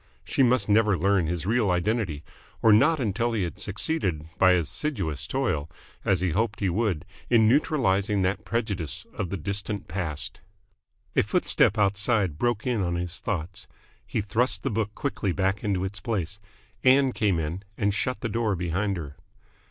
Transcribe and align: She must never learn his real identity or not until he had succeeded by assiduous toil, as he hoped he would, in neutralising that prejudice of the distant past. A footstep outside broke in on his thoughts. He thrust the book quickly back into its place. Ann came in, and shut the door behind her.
She 0.23 0.41
must 0.41 0.67
never 0.67 0.97
learn 0.97 1.27
his 1.27 1.45
real 1.45 1.69
identity 1.69 2.23
or 2.63 2.73
not 2.73 2.99
until 2.99 3.33
he 3.33 3.43
had 3.43 3.59
succeeded 3.59 4.27
by 4.39 4.53
assiduous 4.53 5.27
toil, 5.27 5.69
as 6.03 6.21
he 6.21 6.31
hoped 6.31 6.59
he 6.59 6.71
would, 6.71 7.05
in 7.29 7.47
neutralising 7.47 8.23
that 8.23 8.43
prejudice 8.43 9.05
of 9.13 9.29
the 9.29 9.37
distant 9.37 9.87
past. 9.87 10.41
A 11.15 11.21
footstep 11.21 11.77
outside 11.77 12.39
broke 12.39 12.65
in 12.65 12.81
on 12.81 12.95
his 12.95 13.19
thoughts. 13.19 13.67
He 14.03 14.21
thrust 14.21 14.63
the 14.63 14.71
book 14.71 14.95
quickly 14.95 15.33
back 15.33 15.63
into 15.63 15.85
its 15.85 15.99
place. 15.99 16.39
Ann 16.83 17.11
came 17.11 17.37
in, 17.37 17.61
and 17.77 17.93
shut 17.93 18.21
the 18.21 18.27
door 18.29 18.55
behind 18.55 18.97
her. 18.97 19.17